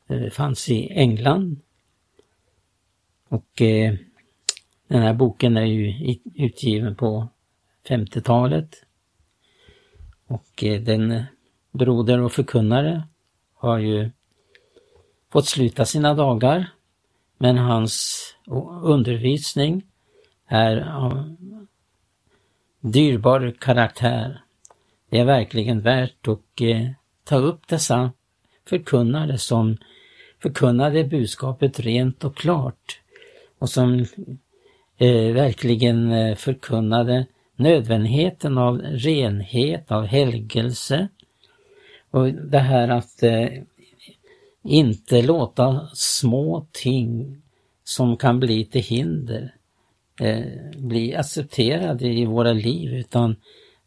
eh, 0.08 0.30
fanns 0.30 0.70
i 0.70 0.88
England. 0.88 1.62
Och 3.28 3.62
eh, 3.62 3.96
den 4.92 5.02
här 5.02 5.14
boken 5.14 5.58
är 5.58 5.66
ju 5.66 6.16
utgiven 6.36 6.96
på 6.96 7.28
50-talet. 7.88 8.84
Och 10.28 10.64
eh, 10.64 10.82
den 10.82 11.24
broder 11.72 12.22
och 12.22 12.32
förkunnare 12.32 13.04
har 13.54 13.78
ju 13.78 14.12
fått 15.30 15.48
sluta 15.48 15.86
sina 15.86 16.14
dagar. 16.14 16.70
Men 17.38 17.58
hans 17.58 18.26
undervisning 18.84 19.84
är 20.48 20.78
av 20.78 21.36
dyrbar 22.80 23.56
karaktär. 23.60 24.42
Det 25.10 25.20
är 25.20 25.26
verkligen 25.26 25.82
värt 25.82 26.28
att 26.28 26.62
eh, 26.62 26.90
ta 27.24 27.36
upp 27.36 27.68
dessa 27.68 28.12
förkunnare 28.66 29.38
som 29.38 29.78
förkunnade 30.40 31.04
budskapet 31.04 31.80
rent 31.80 32.24
och 32.24 32.36
klart 32.36 33.00
och 33.60 33.70
som 33.70 34.06
eh, 35.02 35.34
verkligen 35.34 36.12
eh, 36.12 36.36
förkunnade 36.36 37.26
nödvändigheten 37.56 38.58
av 38.58 38.78
renhet, 38.82 39.92
av 39.92 40.06
helgelse 40.06 41.08
och 42.12 42.34
det 42.34 42.60
här 42.60 42.88
att 42.88 43.24
eh, 43.24 43.48
inte 44.64 45.22
låta 45.22 45.90
små 45.94 46.68
ting 46.72 47.42
som 47.84 48.18
kan 48.18 48.40
bli 48.40 48.66
till 48.66 48.82
hinder 48.82 49.56
eh, 50.20 50.46
bli 50.78 51.16
accepterade 51.16 52.08
i 52.08 52.26
våra 52.26 52.54
liv 52.54 52.94
utan 52.94 53.36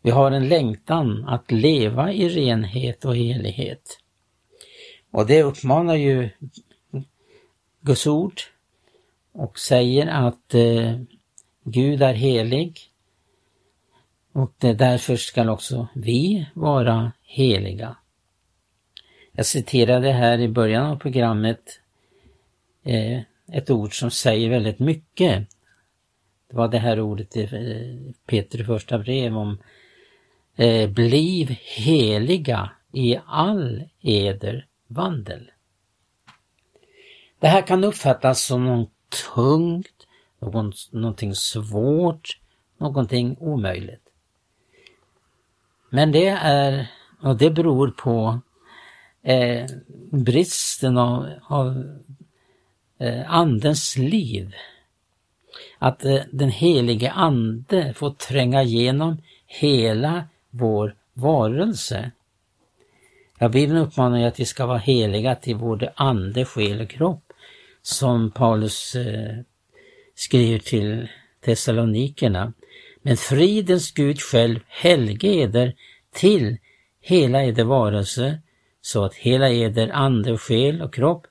vi 0.02 0.10
har 0.10 0.30
en 0.30 0.48
längtan 0.48 1.24
att 1.28 1.52
leva 1.52 2.12
i 2.12 2.28
renhet 2.28 3.04
och 3.04 3.16
helighet. 3.16 3.98
Och 5.10 5.26
det 5.26 5.42
uppmanar 5.42 5.94
ju 5.94 6.28
Guds 7.80 8.06
ord 8.06 8.40
och 9.34 9.58
säger 9.58 10.06
att 10.06 10.54
eh, 10.54 10.98
Gud 11.64 12.02
är 12.02 12.14
helig 12.14 12.80
och 14.32 14.54
därför 14.58 15.16
ska 15.16 15.50
också 15.50 15.88
vi 15.94 16.46
vara 16.54 17.12
heliga. 17.22 17.96
Jag 19.32 19.46
citerade 19.46 20.12
här 20.12 20.38
i 20.38 20.48
början 20.48 20.86
av 20.86 20.96
programmet 20.96 21.80
eh, 22.84 23.20
ett 23.52 23.70
ord 23.70 23.98
som 23.98 24.10
säger 24.10 24.50
väldigt 24.50 24.78
mycket. 24.78 25.48
Det 26.50 26.56
var 26.56 26.68
det 26.68 26.78
här 26.78 27.00
ordet 27.00 27.36
i 27.36 27.42
eh, 28.26 28.66
första 28.66 28.98
brev 28.98 29.36
om 29.36 29.58
eh, 30.56 30.90
Bliv 30.90 31.56
heliga 31.76 32.70
i 32.92 33.16
all 33.26 33.82
eder 34.00 34.66
vandel. 34.86 35.50
Det 37.38 37.48
här 37.48 37.62
kan 37.62 37.84
uppfattas 37.84 38.42
som 38.42 38.64
någon 38.64 38.86
tungt, 39.34 40.06
någon, 40.38 40.72
någonting 40.90 41.34
svårt, 41.34 42.38
någonting 42.78 43.36
omöjligt. 43.40 44.08
Men 45.90 46.12
det 46.12 46.28
är, 46.28 46.90
och 47.20 47.36
det 47.36 47.50
beror 47.50 47.90
på 47.90 48.40
eh, 49.22 49.66
bristen 50.10 50.98
av, 50.98 51.28
av 51.42 51.84
eh, 52.98 53.34
Andens 53.34 53.96
liv. 53.96 54.54
Att 55.78 56.04
eh, 56.04 56.20
den 56.32 56.50
helige 56.50 57.10
Ande 57.10 57.94
får 57.94 58.10
tränga 58.10 58.62
igenom 58.62 59.22
hela 59.46 60.24
vår 60.50 60.94
varelse. 61.12 62.10
Ja, 63.38 63.48
Bibeln 63.48 63.78
uppmanar 63.78 64.18
ju 64.18 64.24
att 64.24 64.40
vi 64.40 64.44
ska 64.44 64.66
vara 64.66 64.78
heliga 64.78 65.34
till 65.34 65.56
både 65.56 65.92
ande, 65.96 66.44
själ 66.44 66.80
och 66.80 66.88
kropp, 66.88 67.23
som 67.84 68.30
Paulus 68.30 68.94
eh, 68.94 69.36
skriver 70.14 70.58
till 70.58 71.08
Thessalonikerna. 71.40 72.52
Men 73.02 73.16
fridens 73.16 73.92
Gud 73.92 74.20
själv 74.20 74.60
helge 74.68 75.28
eder 75.28 75.74
till 76.12 76.56
hela 77.00 77.44
eder 77.44 77.64
varelse, 77.64 78.38
så 78.80 79.04
att 79.04 79.14
hela 79.14 79.50
eder 79.50 79.88
ande, 79.88 80.38
själ 80.38 80.82
och 80.82 80.94
kropp 80.94 81.26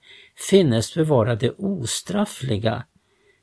finnes 0.50 0.94
bevarade 0.94 1.52
ostraffliga 1.52 2.84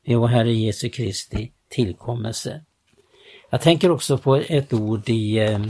vid 0.04 0.16
vår 0.16 0.28
Herre 0.28 0.52
Jesu 0.52 0.88
Kristi 0.88 1.52
tillkommelse. 1.68 2.64
Jag 3.50 3.60
tänker 3.60 3.90
också 3.90 4.18
på 4.18 4.36
ett 4.36 4.72
ord 4.72 5.08
i 5.08 5.38
eh, 5.38 5.66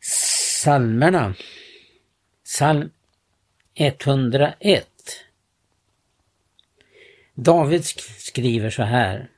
psalmerna. 0.00 1.34
Psalm 2.44 2.90
101. 3.78 4.86
David 7.34 7.84
skriver 8.18 8.70
så 8.70 8.82
här. 8.82 9.30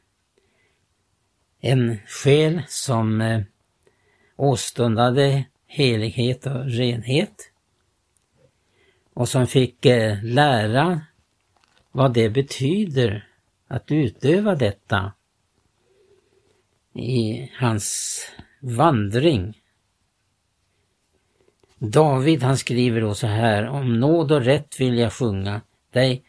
En 1.61 1.99
själ 2.07 2.63
som 2.69 3.21
eh, 3.21 3.43
åstundade 4.37 5.45
helighet 5.67 6.47
och 6.47 6.65
renhet 6.65 7.53
och 9.15 9.29
som 9.29 9.47
fick 9.47 9.87
eh, 9.87 10.25
lära 10.25 11.01
vad 11.93 12.15
det 12.15 12.31
betyder 12.31 13.29
att 13.67 13.91
utöva 13.91 14.55
detta 14.55 15.13
i 16.95 17.51
hans 17.55 18.21
vandring. 18.61 19.63
David 21.79 22.43
han 22.43 22.59
skriver 22.59 23.01
då 23.01 23.15
så 23.15 23.27
här, 23.27 23.67
om 23.69 24.01
nåd 24.01 24.33
och 24.33 24.45
rätt 24.45 24.81
vill 24.81 24.99
jag 24.99 25.13
sjunga 25.13 25.61
dig, 25.93 26.25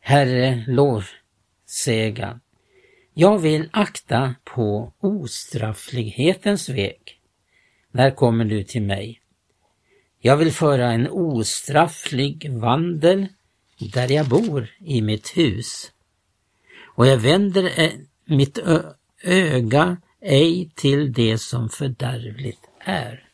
Herre, 0.00 0.64
lovsäga. 0.66 2.40
Jag 3.14 3.38
vill 3.38 3.68
akta 3.72 4.34
på 4.44 4.92
ostrafflighetens 5.00 6.68
väg. 6.68 7.20
När 7.90 8.10
kommer 8.10 8.44
du 8.44 8.64
till 8.64 8.82
mig? 8.82 9.20
Jag 10.20 10.36
vill 10.36 10.52
föra 10.52 10.92
en 10.92 11.08
ostrafflig 11.10 12.52
vandel 12.52 13.26
där 13.92 14.12
jag 14.12 14.28
bor 14.28 14.68
i 14.80 15.02
mitt 15.02 15.36
hus. 15.36 15.92
Och 16.94 17.06
jag 17.06 17.16
vänder 17.16 17.92
mitt 18.24 18.58
öga 19.22 19.96
ej 20.20 20.70
till 20.74 21.12
det 21.12 21.38
som 21.38 21.68
fördärvligt 21.68 22.68
är. 22.78 23.31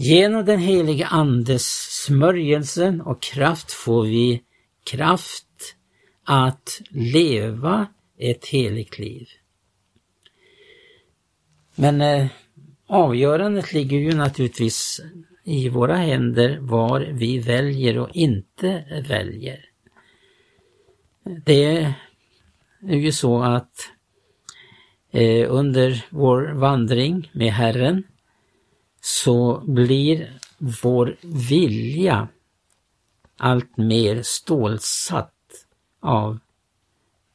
Genom 0.00 0.44
den 0.44 0.58
helige 0.58 1.06
Andes 1.06 1.66
smörjelsen 2.04 3.00
och 3.00 3.22
kraft 3.22 3.72
får 3.72 4.04
vi 4.04 4.42
kraft 4.84 5.76
att 6.24 6.80
leva 6.90 7.86
ett 8.18 8.46
heligt 8.46 8.98
liv. 8.98 9.28
Men 11.74 12.00
eh, 12.00 12.26
avgörandet 12.86 13.72
ligger 13.72 13.98
ju 13.98 14.12
naturligtvis 14.12 15.00
i 15.44 15.68
våra 15.68 15.96
händer 15.96 16.58
var 16.60 17.00
vi 17.00 17.38
väljer 17.38 17.98
och 17.98 18.10
inte 18.12 18.84
väljer. 19.08 19.64
Det 21.44 21.94
är 22.82 22.96
ju 22.96 23.12
så 23.12 23.42
att 23.42 23.90
eh, 25.10 25.46
under 25.52 26.04
vår 26.10 26.52
vandring 26.54 27.30
med 27.32 27.52
Herren 27.52 28.02
så 29.08 29.62
blir 29.66 30.38
vår 30.58 31.16
vilja 31.20 32.28
allt 33.36 33.76
mer 33.76 34.22
stålsatt 34.22 35.34
av, 36.00 36.38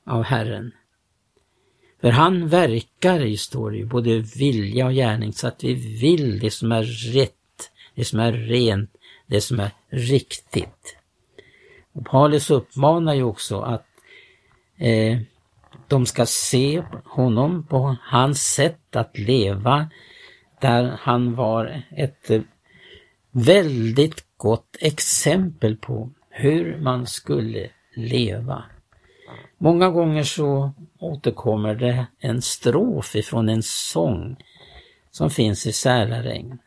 av 0.06 0.24
Herren. 0.24 0.72
För 2.02 2.10
han 2.10 2.48
verkar 2.48 3.22
i, 3.22 3.38
står 3.38 3.72
det 3.72 3.86
både 3.86 4.20
vilja 4.20 4.86
och 4.86 4.94
gärning 4.94 5.34
så 5.34 5.48
att 5.48 5.64
vi 5.64 5.74
vill 5.74 6.40
det 6.40 6.52
som 6.52 6.72
är 6.72 6.84
rätt, 7.14 7.72
det 7.96 8.06
som 8.06 8.20
är 8.20 8.32
rent, 8.32 8.92
det 9.28 9.42
som 9.42 9.60
är 9.60 9.72
riktigt. 9.90 10.98
Och 11.94 12.06
Paulus 12.06 12.50
uppmanar 12.50 13.14
ju 13.14 13.24
också 13.24 13.62
att 13.62 13.88
eh, 14.78 15.20
de 15.88 16.06
ska 16.06 16.26
se 16.26 16.84
honom 17.06 17.64
på 17.64 17.96
hans 18.02 18.54
sätt 18.54 18.96
att 18.96 19.18
leva, 19.18 19.90
där 20.64 20.98
han 21.00 21.36
var 21.36 21.84
ett 21.92 22.30
eh, 22.30 22.42
väldigt 23.32 24.26
gott 24.38 24.78
exempel 24.80 25.78
på 25.78 26.10
hur 26.30 26.80
man 26.82 27.08
skulle 27.08 27.70
leva. 27.96 28.64
Många 29.58 29.90
gånger 29.90 30.24
så 30.24 30.72
återkommer 31.00 31.76
det 31.76 32.08
en 32.20 32.42
strof 32.42 33.16
ifrån 33.16 33.50
en 33.50 33.64
sång 33.64 34.44
som 35.12 35.30
finns 35.30 35.66
i 35.68 35.72
Sälaregn. 35.72 36.58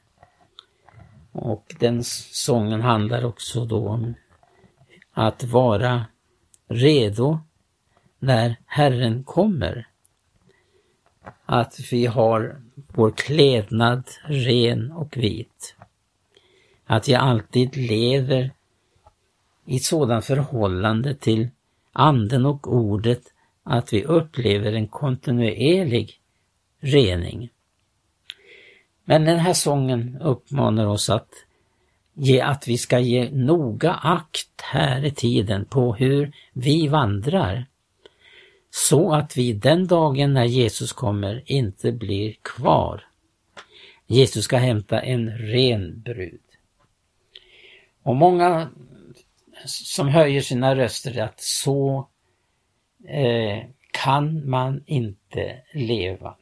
Och 1.33 1.75
den 1.79 2.05
sången 2.05 2.81
handlar 2.81 3.25
också 3.25 3.65
då 3.65 3.89
om 3.89 4.15
att 5.13 5.45
vara 5.45 6.05
redo 6.69 7.39
när 8.19 8.57
Herren 8.67 9.25
kommer. 9.25 9.87
Att 11.47 11.81
vi 11.93 12.07
har 12.07 12.57
vår 12.75 13.11
klädnad 13.11 14.05
ren 14.25 14.93
och 14.93 15.17
vit. 15.17 15.77
Att 16.87 17.09
jag 17.09 17.23
alltid 17.23 17.77
lever 17.77 18.51
i 19.65 19.77
ett 19.77 19.83
sådant 19.83 20.25
förhållande 20.25 21.15
till 21.15 21.49
anden 21.93 22.47
och 22.47 22.75
ordet 22.75 23.23
att 23.63 23.93
vi 23.93 24.05
upplever 24.05 24.73
en 24.73 24.89
kontinuerlig 24.89 26.21
rening. 26.81 27.51
Men 29.05 29.25
den 29.25 29.39
här 29.39 29.53
sången 29.53 30.19
uppmanar 30.21 30.87
oss 30.87 31.11
att, 31.11 31.29
ge, 32.15 32.41
att 32.41 32.69
vi 32.69 32.79
ska 32.79 32.99
ge 32.99 33.31
noga 33.31 33.93
akt 33.93 34.61
här 34.63 35.05
i 35.05 35.11
tiden 35.11 35.65
på 35.65 35.95
hur 35.95 36.33
vi 36.53 36.89
vandrar. 36.89 37.67
Så 38.77 39.13
att 39.13 39.37
vi 39.37 39.53
den 39.53 39.87
dagen 39.87 40.35
när 40.35 40.45
Jesus 40.45 40.93
kommer 40.93 41.43
inte 41.47 41.93
blir 41.93 42.35
kvar. 42.43 43.07
Jesus 44.07 44.45
ska 44.45 44.57
hämta 44.57 45.01
en 45.01 45.39
ren 45.39 46.01
brud. 46.01 46.41
Och 48.03 48.17
många 48.17 48.69
som 49.67 50.09
höjer 50.09 50.41
sina 50.41 50.77
röster 50.77 51.19
att 51.19 51.41
så 51.41 52.09
eh, 53.05 53.65
kan 53.91 54.51
man 54.51 54.83
inte 54.87 55.63
leva. 55.73 56.37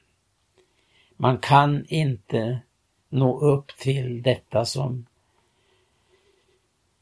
Man 1.17 1.39
kan 1.39 1.87
inte 1.89 2.59
nå 3.09 3.41
upp 3.41 3.77
till 3.79 4.23
detta 4.23 4.65
som 4.65 5.07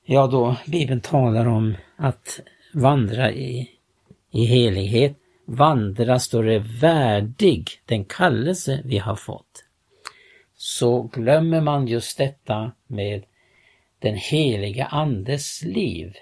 ja 0.05 0.27
då 0.27 0.57
Bibeln 0.66 1.01
talar 1.01 1.47
om 1.47 1.77
att 1.97 2.40
vandra 2.75 3.33
i, 3.33 3.71
i 4.31 4.45
helighet. 4.45 5.18
Vandra 5.44 6.18
står 6.18 6.42
det 6.42 6.59
värdig 6.59 7.70
den 7.87 8.05
kallelse 8.05 8.83
vi 8.85 8.98
har 8.98 9.16
fått. 9.16 9.64
Så 10.57 11.02
glömmer 11.02 11.61
man 11.61 11.87
just 11.87 12.18
detta 12.18 12.72
med 12.87 13.24
den 13.98 14.16
heliga 14.16 14.85
Andes 14.85 15.62
liv. 15.62 16.16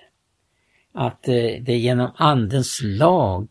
Att 0.93 1.29
eh, 1.29 1.35
det 1.35 1.73
är 1.73 1.79
genom 1.79 2.11
Andens 2.17 2.81
lag 2.83 3.49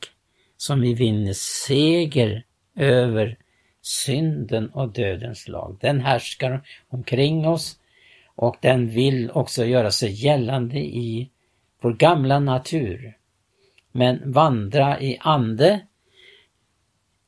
som 0.57 0.81
vi 0.81 0.93
vinner 0.93 1.33
seger 1.33 2.43
över 2.75 3.37
synden 3.81 4.69
och 4.69 4.93
dödens 4.93 5.47
lag. 5.47 5.77
Den 5.81 5.99
härskar 5.99 6.67
omkring 6.89 7.47
oss 7.47 7.79
och 8.35 8.57
den 8.61 8.89
vill 8.89 9.31
också 9.31 9.65
göra 9.65 9.91
sig 9.91 10.25
gällande 10.25 10.79
i 10.79 11.29
vår 11.81 11.93
gamla 11.93 12.39
natur. 12.39 13.18
Men 13.91 14.31
vandra 14.31 15.01
i 15.01 15.17
ande, 15.21 15.87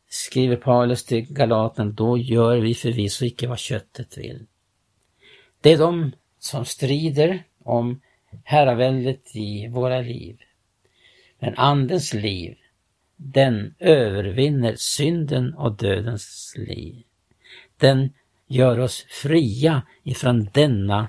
skriver 0.10 0.56
Paulus 0.56 1.06
till 1.06 1.34
Galaten, 1.34 1.93
då 1.93 2.17
gör 2.17 2.58
vi 2.58 2.76
förvisso 2.76 3.26
icke 3.26 3.47
vad 3.47 3.60
köttet 3.60 4.17
vill. 4.17 4.45
Det 5.62 5.71
är 5.71 5.78
de 5.78 6.12
som 6.39 6.65
strider 6.65 7.43
om 7.63 8.02
herraväldet 8.43 9.36
i 9.36 9.67
våra 9.67 10.02
liv. 10.02 10.38
Men 11.39 11.56
Andens 11.58 12.13
liv, 12.13 12.58
den 13.15 13.76
övervinner 13.80 14.76
synden 14.76 15.54
och 15.54 15.78
dödens 15.78 16.54
liv. 16.58 17.04
Den 17.78 18.13
gör 18.47 18.80
oss 18.80 19.06
fria 19.10 19.82
ifrån 20.04 20.50
denna 20.54 21.08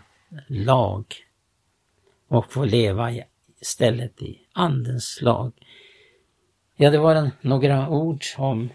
lag 0.48 1.04
och 2.28 2.52
får 2.52 2.66
leva 2.66 3.12
istället 3.62 4.22
i 4.22 4.38
Andens 4.52 5.18
lag. 5.22 5.52
Ja, 6.76 6.90
det 6.90 6.98
var 6.98 7.30
några 7.40 7.88
ord 7.88 8.24
om 8.36 8.68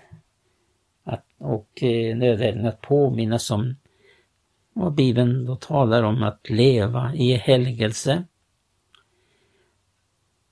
att, 1.04 1.26
och 1.38 1.84
eh, 1.84 2.18
nödvändigt 2.18 2.66
att 2.66 2.82
påminnas 2.82 3.52
om 3.52 3.76
vad 4.74 4.94
Bibeln 4.94 5.46
då 5.46 5.56
talar 5.56 6.04
om 6.04 6.24
att 6.24 6.50
leva 6.50 7.16
i 7.16 7.34
helgelse. 7.34 8.24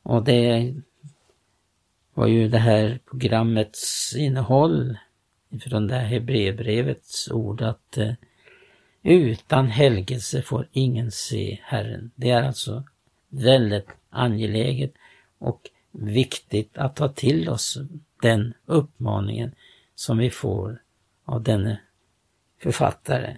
Och 0.04 0.24
det 0.24 0.76
var 2.14 2.28
ju 2.28 2.50
det 2.50 2.58
här 2.58 3.00
programmets 3.10 4.16
innehåll 4.16 4.98
från 5.62 5.88
det 5.88 5.96
här 5.96 6.06
Hebreerbrevets 6.06 7.32
ord 7.32 7.62
att 7.62 7.98
eh, 7.98 8.14
utan 9.04 9.68
helgelse 9.68 10.42
får 10.42 10.68
ingen 10.72 11.12
se 11.12 11.60
Herren. 11.64 12.12
Det 12.16 12.30
är 12.30 12.44
alltså 12.44 12.84
väldigt 13.36 13.88
angeläget 14.10 14.94
och 15.38 15.70
viktigt 15.92 16.78
att 16.78 16.96
ta 16.96 17.10
till 17.10 17.50
oss 17.50 17.78
den 18.22 18.54
uppmaningen 18.66 19.56
som 19.96 20.18
vi 20.18 20.30
får 20.30 20.82
av 21.26 21.44
denne 21.44 21.82
författare. 22.62 23.38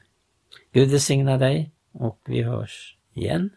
Gud 0.72 0.90
välsigna 0.90 1.38
dig 1.38 1.72
och 1.92 2.20
vi 2.26 2.42
hörs 2.42 2.98
igen 3.14 3.50